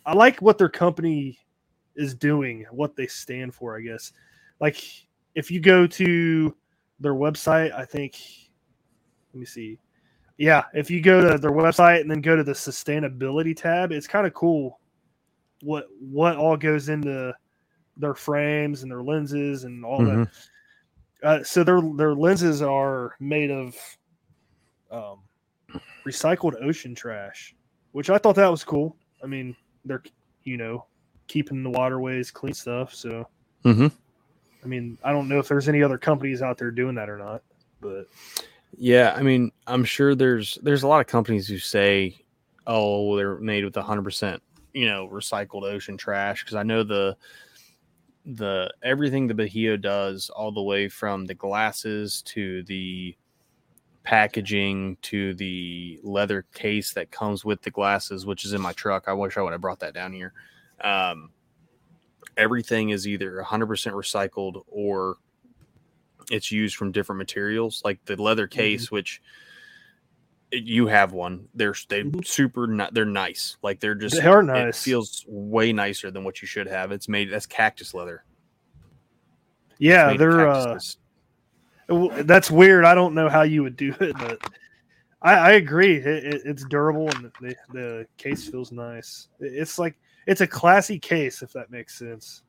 [0.06, 1.38] I like what their company
[1.96, 3.76] is doing, what they stand for.
[3.76, 4.12] I guess
[4.60, 4.82] like
[5.34, 6.56] if you go to
[7.00, 8.20] their website, I think.
[9.32, 9.78] Let me see.
[10.38, 14.08] Yeah, if you go to their website and then go to the sustainability tab, it's
[14.08, 14.79] kind of cool.
[15.62, 17.34] What what all goes into
[17.96, 20.28] their frames and their lenses and all that.
[21.22, 23.76] Uh, so their their lenses are made of
[24.90, 25.20] um,
[26.06, 27.54] recycled ocean trash,
[27.92, 28.96] which I thought that was cool.
[29.22, 30.02] I mean, they're
[30.44, 30.86] you know
[31.26, 32.94] keeping the waterways clean stuff.
[32.94, 33.28] So
[33.64, 33.86] Mm-hmm.
[34.62, 37.18] I mean, I don't know if there's any other companies out there doing that or
[37.18, 37.42] not,
[37.80, 38.06] but
[38.76, 42.16] Yeah, I mean, I'm sure there's there's a lot of companies who say,
[42.66, 44.42] "Oh, they're made with 100 percent,
[44.72, 47.16] you know, recycled ocean trash." Because I know the
[48.26, 53.16] the everything the Bajio does, all the way from the glasses to the
[54.02, 59.04] packaging to the leather case that comes with the glasses, which is in my truck.
[59.06, 60.32] I wish I would have brought that down here.
[60.80, 61.30] Um,
[62.36, 65.16] everything is either 100% recycled or
[66.30, 69.22] it's used from different materials like the leather case which it-
[70.52, 72.26] you have one they're they Mhm.
[72.26, 74.82] super ni- they're nice like they're just They are it nice.
[74.82, 78.24] feels way nicer than what you should have it's made that's cactus leather
[79.78, 80.78] yeah, they're uh,
[81.88, 82.84] that's weird.
[82.84, 84.38] I don't know how you would do it, but
[85.22, 85.96] I, I agree.
[85.96, 89.28] It, it, it's durable and the, the case feels nice.
[89.40, 92.42] It's like it's a classy case, if that makes sense.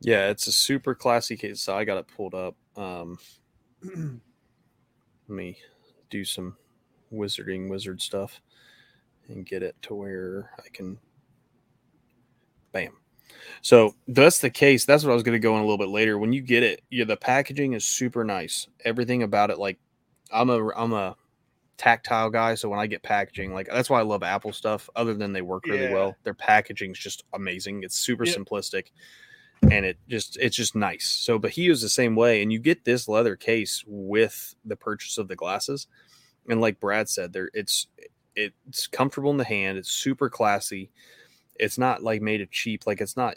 [0.00, 3.16] yeah it's a super classy case so i got it pulled up um
[3.84, 4.18] let
[5.28, 5.56] me
[6.10, 6.56] do some
[7.12, 8.40] wizarding wizard stuff
[9.28, 10.98] and get it to where I can
[12.72, 12.92] bam.
[13.60, 14.84] So that's the case.
[14.84, 16.18] That's what I was going to go in a little bit later.
[16.18, 18.66] When you get it, yeah, the packaging is super nice.
[18.84, 19.78] Everything about it, like
[20.32, 21.16] I'm a I'm a
[21.78, 24.88] tactile guy, so when I get packaging, like that's why I love Apple stuff.
[24.96, 25.92] Other than they work really Yeah.
[25.92, 27.82] well, their packaging is just amazing.
[27.82, 28.36] It's super Yep.
[28.38, 28.86] simplistic,
[29.70, 31.04] and it just it's just nice.
[31.06, 34.76] So, but he is the same way, and you get this leather case with the
[34.76, 35.86] purchase of the glasses,
[36.48, 37.86] and like Brad said, there it's
[38.34, 39.78] it's comfortable in the hand.
[39.78, 40.90] It's super classy.
[41.56, 42.86] It's not like made of cheap.
[42.86, 43.36] Like it's not.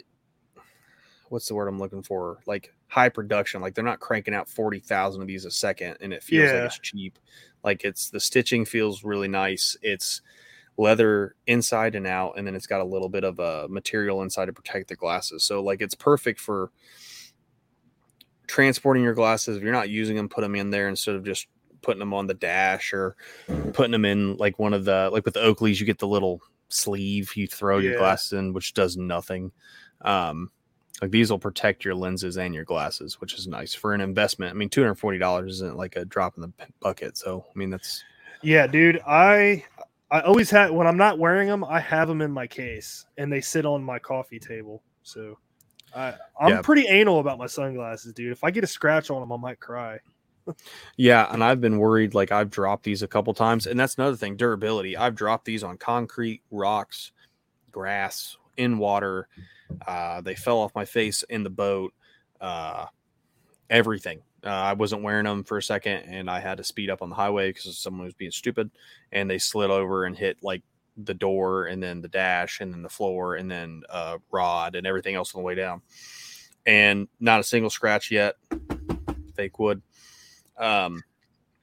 [1.28, 2.38] What's the word I'm looking for?
[2.46, 3.60] Like high production.
[3.60, 6.56] Like they're not cranking out forty thousand of these a second, and it feels Yeah.
[6.56, 7.18] like it's cheap.
[7.64, 9.76] Like it's the stitching feels really nice.
[9.82, 10.22] It's
[10.78, 14.46] leather inside and out, and then it's got a little bit of a material inside
[14.46, 15.42] to protect the glasses.
[15.42, 16.70] So like it's perfect for
[18.46, 19.56] transporting your glasses.
[19.56, 21.48] If you're not using them, put them in there instead of just
[21.86, 23.16] putting them on the dash or
[23.72, 26.42] putting them in like one of the like with the Oakleys, you get the little
[26.68, 29.52] sleeve you throw your glasses in, which does nothing.
[30.02, 30.50] Um,
[31.00, 34.50] like these will protect your lenses and your glasses, which is nice for an investment.
[34.50, 37.16] I mean, two hundred forty dollars isn't like a drop in the bucket.
[37.16, 38.02] So I mean, that's
[38.42, 39.00] Yeah, dude.
[39.06, 39.64] I
[40.10, 43.32] I always have when I'm not wearing them, I have them in my case and
[43.32, 44.82] they sit on my coffee table.
[45.02, 45.38] So
[45.94, 46.62] I I'm Yeah.
[46.62, 48.32] pretty anal about my sunglasses, dude.
[48.32, 49.98] If I get a scratch on them, I might cry.
[50.96, 52.14] Yeah, and I've been worried.
[52.14, 54.96] Like I've dropped these a couple times, and that's another thing: durability.
[54.96, 57.12] I've dropped these on concrete, rocks,
[57.70, 59.28] grass, in water.
[59.86, 61.92] Uh, they fell off my face in the boat.
[62.40, 62.86] Uh,
[63.70, 64.22] everything.
[64.44, 67.08] Uh, I wasn't wearing them for a second, and I had to speed up on
[67.08, 68.70] the highway because someone was being stupid,
[69.12, 70.62] and they slid over and hit like
[70.96, 74.86] the door, and then the dash, and then the floor, and then uh, rod, and
[74.86, 75.82] everything else on the way down.
[76.64, 78.36] And not a single scratch yet.
[79.34, 79.82] Fake wood
[80.58, 81.02] um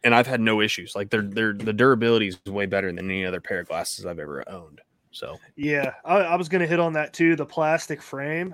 [0.03, 3.25] and i've had no issues like they're they're the durability is way better than any
[3.25, 4.81] other pair of glasses i've ever owned
[5.13, 7.35] so Yeah, I, I was gonna hit on that too.
[7.35, 8.53] The plastic frame,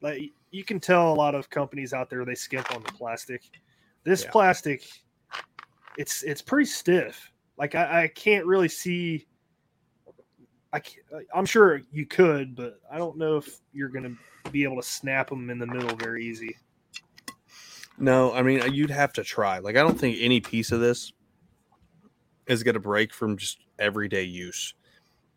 [0.00, 3.42] like you can tell a lot of companies out there they skimp on the plastic.
[4.04, 4.30] This Yeah.
[4.30, 4.88] plastic,
[5.98, 7.30] it's it's pretty stiff.
[7.58, 9.26] Like I, I can't really see.
[10.72, 14.14] I can't, I'm sure you could, but I don't know if you're gonna
[14.50, 16.56] be able to snap them in the middle very easy.
[17.98, 19.58] No i mean you'd have to try.
[19.58, 21.12] Like i don't think any piece of this
[22.46, 24.74] is going to break from just everyday use.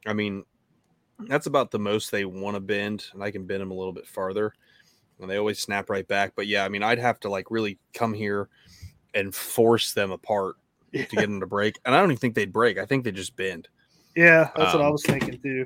[0.06, 0.45] I mean
[1.28, 3.93] that's about the most they want to bend and i can bend them a little
[3.93, 4.54] bit farther
[5.19, 6.34] and they always snap right back.
[6.36, 8.50] But yeah i mean i'd have to like really come here
[9.13, 10.56] and force them apart
[10.91, 12.78] Yeah, to get them to break and i don't even think they'd break.
[12.78, 13.67] I think they just bend.
[14.15, 15.65] Yeah that's what I Um, was thinking too.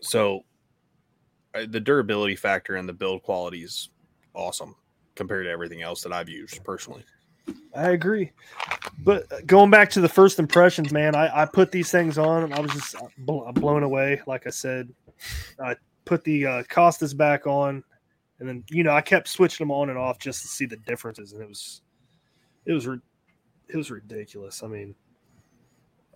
[0.00, 0.44] so
[1.54, 3.90] uh, the durability factor and the build quality is
[4.34, 4.74] awesome
[5.18, 7.04] compared to everything else that I've used personally.
[7.74, 8.32] I agree.
[9.00, 12.44] But uh, going back to the first impressions, man, I, I put these things on
[12.44, 14.22] and I was just uh, bl- blown away.
[14.26, 14.88] Like I said,
[15.62, 17.82] I put the uh, Costas back on,
[18.38, 20.76] and then you know I kept switching them on and off just to see the
[20.76, 21.82] differences, and it was,
[22.64, 24.62] it was, it was ridiculous.
[24.62, 24.94] I mean,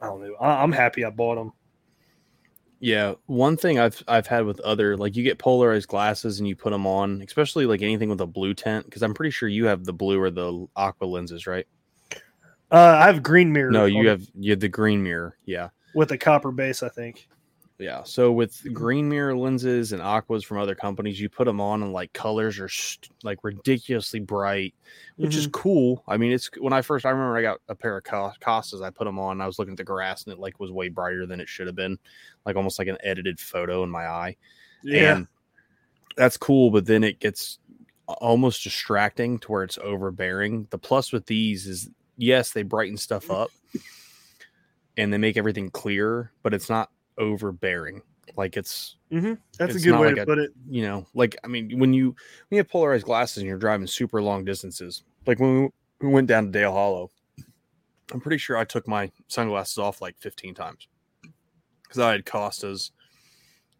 [0.01, 0.35] I don't know.
[0.41, 1.53] I, I'm happy I bought them.
[2.83, 6.57] Yeah, one thing I've I've had with other like you get polarized glasses and you
[6.57, 9.67] put them on, especially like anything with a blue tint because I'm pretty sure you
[9.67, 11.65] have the blue or the aqua lenses, right?
[12.73, 13.71] Uh, I have green mirror.
[13.71, 15.39] No, you have you have the green mirror.
[15.45, 15.69] Yeah.
[15.95, 17.29] with a copper base, I think.
[17.79, 18.03] Yeah.
[18.05, 21.93] So with green mirror lenses and aquas from other companies, you put them on and
[21.93, 24.75] like colors are st- like ridiculously bright,
[25.17, 25.61] which is mm-hmm.
[25.61, 26.05] cool.
[26.07, 28.83] I mean, it's when I first I remember I got a pair of Cos- Costas.
[28.83, 29.41] I put them on.
[29.41, 31.67] I was looking at the grass and it like was way brighter than it should
[31.67, 31.99] have been,
[32.47, 34.37] like almost like an edited photo in my eye.
[34.85, 35.27] Yeah, And
[36.17, 37.59] that's cool, but then it gets
[38.07, 40.67] almost distracting to where it's overbearing.
[40.71, 43.51] The plus with these is yes, they brighten stuff up
[44.97, 48.03] and they make everything clear, but it's not overbearing.
[48.37, 50.53] Like it's hmm that's a good way like to a- put it.
[50.69, 52.17] you know, like I mean, when you when
[52.51, 55.69] you have polarized glasses and you're driving super long distances, like when we,
[56.07, 57.11] we went down to Dale Hollow,
[58.13, 60.89] I'm pretty sure I took my sunglasses off like 15 times
[61.83, 62.93] because I had Costas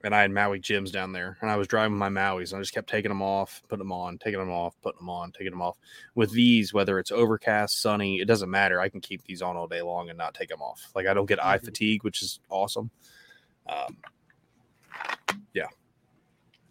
[0.05, 2.63] and I had Maui Jims down there, and I was driving my Maui's, and I
[2.63, 5.53] just kept taking them off, putting them on, taking them off, putting them on, taking
[5.53, 5.79] them off.
[6.17, 8.81] With these, whether it's overcast, sunny, it doesn't matter.
[8.81, 10.91] I can keep these on all day long and not take them off.
[10.97, 11.65] Like I don't get eye Mhm.
[11.67, 12.91] fatigue, which is awesome.
[13.67, 13.97] Um,
[15.55, 15.67] yeah,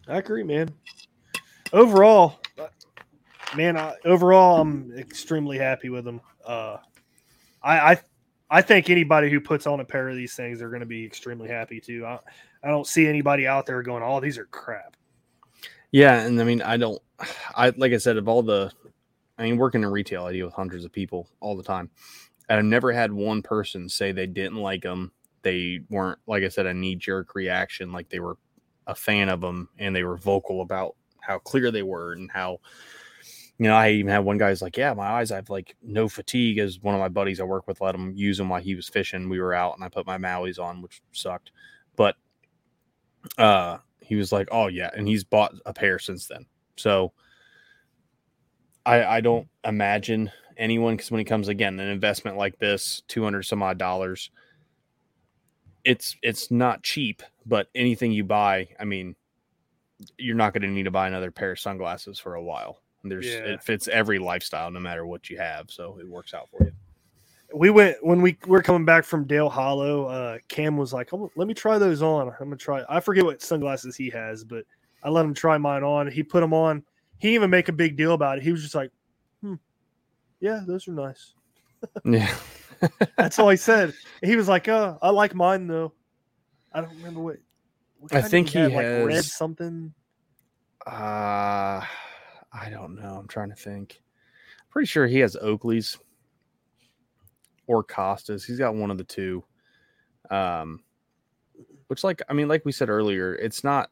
[0.08, 0.70] I agree, man.
[1.72, 2.40] Overall,
[3.56, 6.20] man, I, overall, I'm extremely happy with them.
[6.44, 6.76] Uh,
[7.62, 8.00] I, I,
[8.50, 11.04] I think anybody who puts on a pair of these things are going to be
[11.04, 12.04] extremely happy too.
[12.04, 12.18] I,
[12.62, 14.96] I don't see anybody out there going, "Oh, these are crap."
[15.90, 17.00] Yeah, and I mean, I don't,
[17.54, 18.70] I like I said, of all the,
[19.38, 21.90] I mean, working in retail, I deal with hundreds of people all the time,
[22.48, 25.12] and I've never had one person say they didn't like them.
[25.42, 28.36] They weren't, like I said, a knee jerk reaction, like they were
[28.86, 32.58] a fan of them, and they were vocal about how clear they were and how,
[33.58, 36.08] you know, I even had one guy's like, yeah, my eyes, I have like no
[36.08, 36.58] fatigue.
[36.58, 38.88] As one of my buddies I work with let him use them while he was
[38.88, 39.28] fishing.
[39.28, 41.52] We were out, and I put my Maui's on, which sucked,
[41.96, 42.16] but
[43.38, 46.44] uh he was like oh yeah and he's bought a pair since then
[46.76, 47.12] so
[48.84, 53.42] i i don't imagine anyone because when it comes again an investment like this 200
[53.42, 54.30] some odd dollars
[55.84, 59.16] it's it's not cheap but anything you buy i mean
[60.18, 63.26] you're not going to need to buy another pair of sunglasses for a while there's
[63.26, 63.38] Yeah.
[63.54, 66.72] it fits every lifestyle no matter what you have so it works out for you
[67.54, 70.06] we went when we were coming back from Dale Hollow.
[70.06, 72.28] Uh, Cam was like, "Oh, "Let me try those on.
[72.28, 74.64] I'm gonna try." I forget what sunglasses he has, but
[75.02, 76.10] I let him try mine on.
[76.10, 76.82] He put them on.
[77.18, 78.42] He didn't even make a big deal about it.
[78.42, 78.90] He was just like,
[79.42, 79.56] "Hmm,
[80.40, 81.34] yeah, those are nice."
[82.06, 82.34] Yeah.
[83.16, 83.94] That's all he said.
[84.22, 85.92] He was like, "Uh, I like mine though."
[86.72, 87.36] I don't remember what.
[87.98, 89.92] what I think he had, like red has- something.
[90.86, 91.84] Uh
[92.54, 93.16] I don't know.
[93.18, 94.02] I'm trying to think.
[94.70, 95.96] Pretty sure he has Oakley's
[97.66, 98.44] or Costas.
[98.44, 99.44] He's got one of the two.
[100.30, 100.82] Um
[101.86, 103.90] which like I mean like we said earlier, it's not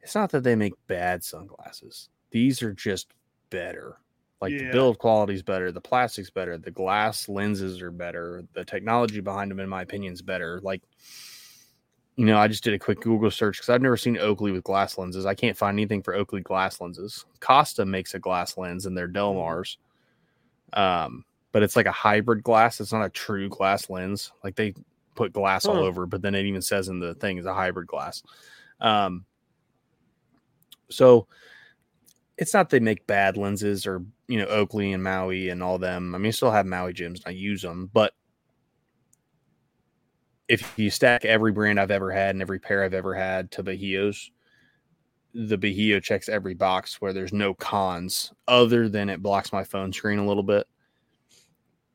[0.00, 2.08] it's not that they make bad sunglasses.
[2.30, 3.12] These are just
[3.50, 3.98] better.
[4.42, 8.64] Like the build quality is better, the plastic's better, the glass lenses are better, the
[8.64, 10.60] technology behind them, in my opinion, is better.
[10.64, 10.82] Like,
[12.16, 14.64] you know, I just did a quick Google search because I've never seen Oakley with
[14.64, 15.26] glass lenses.
[15.26, 17.24] I can't find anything for Oakley glass lenses.
[17.38, 19.78] Costa makes a glass lens in their Delmars,
[20.72, 22.80] um, but it's like a hybrid glass.
[22.80, 24.32] It's not a true glass lens.
[24.42, 24.74] Like they
[25.14, 27.86] put glass all over, but then it even says in the thing is a hybrid
[27.86, 28.24] glass.
[28.80, 29.24] Um,
[30.90, 31.28] so
[32.42, 36.14] it's not they make bad lenses or you know Oakley and Maui and all them.
[36.14, 38.12] I mean, I still have Maui Jims and I use them, but
[40.48, 43.62] if you stack every brand I've ever had and every pair I've ever had to
[43.62, 44.30] Bajios,
[45.32, 49.92] the Bajio checks every box where there's no cons other than it blocks my phone
[49.92, 50.66] screen a little bit.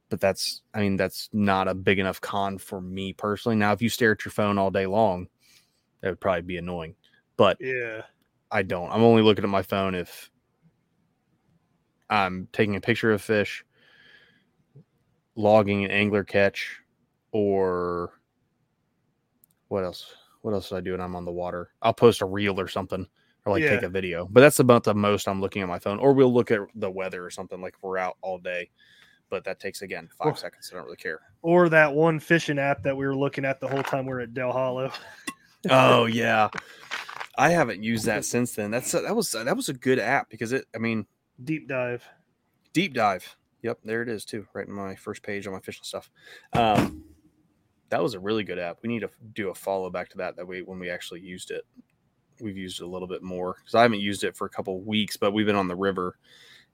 [0.10, 3.58] But that's, I mean, that's not a big enough con for me personally.
[3.58, 5.28] Now, if you stare at your phone all day long,
[6.02, 6.96] that would probably be annoying.
[7.36, 8.04] But Yeah.
[8.50, 8.90] I don't.
[8.92, 10.32] I'm only looking at my phone if
[12.10, 13.66] I'm taking a picture of fish,
[15.36, 16.80] logging an angler catch,
[17.32, 18.14] or
[19.68, 20.14] what else?
[20.42, 21.72] What else did I do when I'm on the water?
[21.82, 23.06] I'll post a reel or something,
[23.46, 24.28] or like take a video.
[24.30, 26.00] But that's about the most I'm looking at my phone.
[26.00, 28.70] Or we'll look at the weather or something like we're out all day.
[29.30, 30.70] But that takes again five seconds.
[30.72, 31.20] I don't really care.
[31.42, 34.22] Or that one fishing app that we were looking at the whole time we were
[34.22, 34.92] at Dale Hollow.
[35.70, 36.50] Oh yeah,
[37.38, 38.72] I haven't used that since then.
[38.72, 40.66] That's that was that was a good app because it.
[40.74, 41.06] I mean,
[41.44, 42.04] Deep dive.
[42.74, 43.36] deep dive.
[43.64, 46.10] Yep, there it is too, right in my first page on my fishing stuff.
[46.54, 47.04] Um,
[47.90, 48.78] that was a really good app.
[48.84, 50.36] We need to do a follow back to that.
[50.36, 51.66] That way, when we actually used it,
[52.40, 54.80] we've used it a little bit more because I haven't used it for a couple
[54.82, 56.18] weeks, but we've been on the river,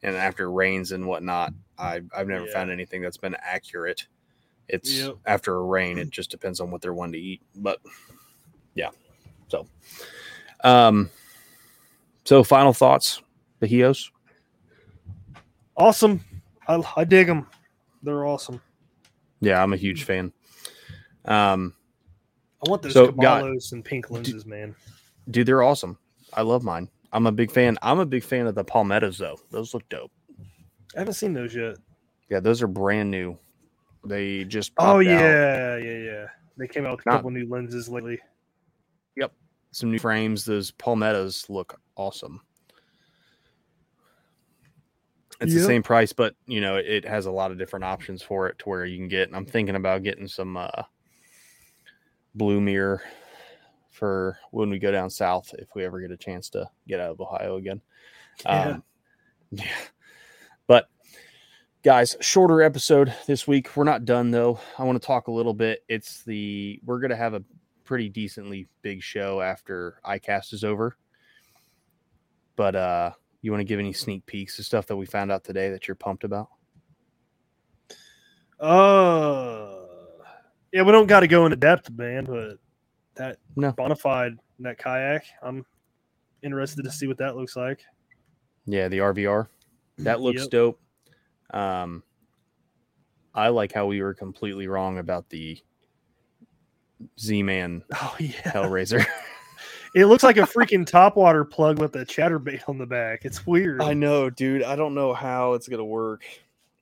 [0.01, 2.53] and after rains and whatnot, I I've never Yeah.
[2.53, 4.07] found anything that's been accurate.
[4.68, 5.16] It's Yep.
[5.26, 7.82] after a rain, it just depends on what they're wanting to eat, but
[8.76, 8.89] yeah.
[9.47, 9.68] So,
[10.64, 11.09] um,
[12.26, 13.22] so final thoughts,
[13.59, 14.09] the Hios.
[15.76, 16.21] Awesome.
[16.67, 17.47] I, I dig them.
[18.03, 18.61] They're awesome.
[19.41, 20.32] Yeah, I'm a huge fan.
[21.26, 21.74] Um,
[22.65, 24.76] I want those So, God- and pink lenses, man.
[25.30, 25.97] dude, they're awesome.
[26.34, 26.89] I love mine.
[27.11, 27.78] I'm a big fan.
[27.82, 29.38] I'm a big fan of the palmettos though.
[29.51, 30.11] Those look dope.
[30.95, 31.76] I haven't seen those yet.
[32.30, 33.38] Yeah, those are brand new.
[34.05, 35.01] They just Oh popped out.
[35.21, 36.26] yeah, yeah, yeah.
[36.57, 38.19] They came out with a Not- couple new lenses lately.
[39.15, 39.32] Yep,
[39.71, 40.43] some new frames.
[40.45, 42.41] Those palmettos look awesome.
[45.42, 48.22] It's the same price, but you know it, it has a lot of different options
[48.22, 49.28] for it to where you can get.
[49.28, 50.84] And I'm thinking about getting some uh,
[52.36, 53.02] blue mirror
[53.92, 57.12] for when we go down south if we ever get a chance to get out
[57.12, 57.82] of Ohio again.
[58.46, 58.62] Yeah.
[58.64, 58.84] Um,
[59.52, 59.66] yeah.
[60.68, 60.88] But
[61.84, 63.76] guys, shorter episode this week.
[63.76, 64.60] We're not done though.
[64.78, 65.84] I want to talk a little bit.
[65.88, 67.44] It's the we're gonna have a
[67.84, 70.98] pretty decently big show after iCast is over.
[72.56, 73.12] But uh
[73.44, 75.88] you want to give any sneak peeks of stuff that we found out today that
[75.88, 76.48] you're pumped about?
[78.60, 79.76] Uh
[80.72, 82.58] yeah, we don't got to go into depth, man, but
[83.16, 83.74] that No.
[83.74, 85.66] bonafide that kayak, I'm
[86.41, 87.82] interested to see what that looks like.
[88.66, 89.48] Yeah, the RVR.
[90.00, 90.50] That looks Yep.
[90.50, 90.82] dope.
[91.54, 92.04] Um
[93.36, 95.60] I like how we were completely wrong about the
[97.20, 99.06] Z-Man Oh yeah, HellRaizer.
[99.94, 103.26] it looks like a freaking topwater plug with a chatterbait on the back.
[103.26, 103.82] It's weird.
[103.82, 104.64] I know, dude.
[104.64, 106.24] I don't know how it's gonna work.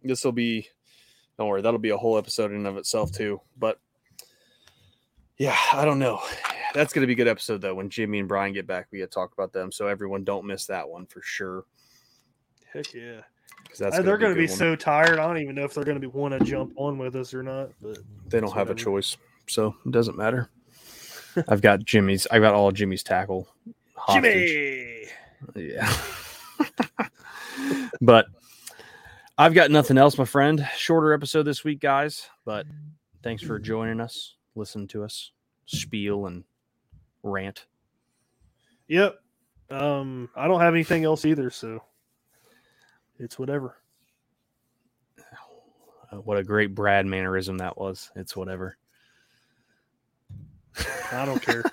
[0.03, 0.67] This will be
[1.37, 3.41] don't worry, that'll be a whole episode in and of itself too.
[3.57, 3.79] But
[5.37, 6.21] yeah, I don't know.
[6.73, 7.75] That's gonna be a good episode though.
[7.75, 9.71] When Jimmy and Brian get back, we get to talk about them.
[9.71, 11.65] So everyone don't miss that one for sure.
[12.73, 13.21] Heck yeah.
[13.81, 15.19] Uh, they're going to be so tired.
[15.19, 17.33] I don't even know if they're going to be want to jump on with us
[17.33, 17.69] or not.
[17.81, 20.49] But they don't have a choice, so it doesn't matter.
[21.47, 22.27] I've got Jimmy's.
[22.31, 23.47] I got all of Jimmy's tackle.
[23.95, 25.07] hostage.
[25.55, 25.93] Jimmy, Yeah.
[28.01, 28.25] but
[29.37, 30.67] I've got nothing else, my friend.
[30.75, 32.29] Shorter episode this week, guys.
[32.45, 32.65] But
[33.23, 35.31] thanks for joining us, listen to us
[35.65, 36.43] spiel and
[37.23, 37.65] rant.
[38.87, 39.19] yep.
[39.69, 41.81] Um, I don't have anything else either, so
[43.19, 43.77] it's whatever.
[46.25, 48.11] what a great Brad mannerism that was.
[48.17, 48.75] It's whatever.
[51.11, 51.63] I don't care.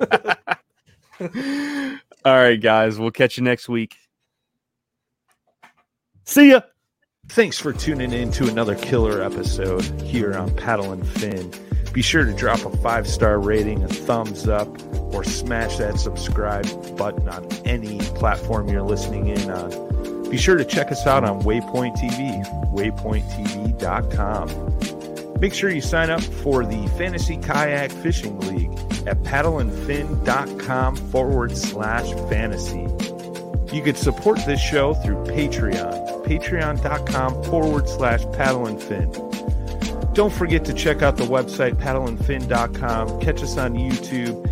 [2.24, 2.98] All right, guys.
[2.98, 3.96] We'll catch you next week.
[6.24, 6.60] See ya.
[7.28, 11.52] Thanks for tuning in to another killer episode here on Paddle and Fin.
[11.92, 14.68] Be sure to drop a five star rating, a thumbs up,
[15.14, 16.66] or smash that subscribe
[16.96, 20.30] button on any platform you're listening in on.
[20.30, 24.48] Be sure to check us out on Waypoint TV, waypointtv.com.
[25.42, 28.70] Make sure you sign up for the Fantasy Kayak Fishing League
[29.08, 32.86] at paddleandfin.com forward slash fantasy.
[33.74, 40.14] You could support this show through Patreon, patreon.com forward slash paddleandfin.
[40.14, 43.20] Don't forget to check out the website paddleandfin.com.
[43.20, 44.51] Catch us on YouTube.